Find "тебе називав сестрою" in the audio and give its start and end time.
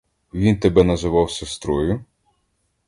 0.59-2.05